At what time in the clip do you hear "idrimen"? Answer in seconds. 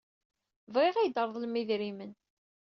1.61-2.11